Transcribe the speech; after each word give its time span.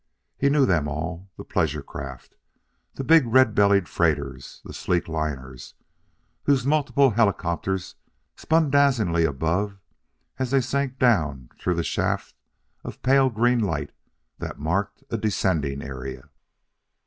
He 0.35 0.49
knew 0.49 0.65
them 0.65 0.87
all: 0.87 1.29
the 1.37 1.43
pleasure 1.43 1.83
craft, 1.83 2.35
the 2.95 3.03
big, 3.03 3.27
red 3.27 3.53
bellied 3.53 3.87
freighters, 3.87 4.59
the 4.65 4.73
sleek 4.73 5.07
liners, 5.07 5.75
whose 6.45 6.65
multiple 6.65 7.11
helicopters 7.11 7.93
spun 8.35 8.71
dazzlingly 8.71 9.25
above 9.25 9.77
as 10.39 10.49
they 10.49 10.59
sank 10.59 10.97
down 10.97 11.51
through 11.59 11.75
the 11.75 11.83
shaft 11.83 12.33
of 12.83 13.03
pale 13.03 13.29
green 13.29 13.59
light 13.59 13.91
that 14.39 14.57
marked 14.57 15.03
a 15.11 15.17
descending 15.19 15.83
area. 15.83 16.29